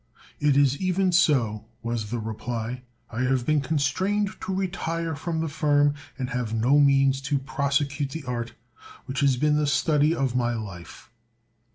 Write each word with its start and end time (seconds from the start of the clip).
"It 0.39 0.57
is 0.57 0.81
even 0.81 1.11
so," 1.11 1.65
was 1.83 2.09
the 2.09 2.17
reply. 2.17 2.81
"I 3.11 3.21
have 3.21 3.45
been 3.45 3.61
constrained 3.61 4.31
to 4.41 4.51
retire 4.51 5.15
from 5.15 5.41
the 5.41 5.47
firm, 5.47 5.93
and 6.17 6.31
have 6.31 6.55
no 6.55 6.79
means 6.79 7.21
to 7.21 7.37
prosecute 7.37 8.09
the 8.09 8.23
art 8.23 8.55
which 9.05 9.19
has 9.19 9.37
been 9.37 9.57
the 9.57 9.67
study 9.67 10.15
of 10.15 10.35
my 10.35 10.55
life." 10.55 11.11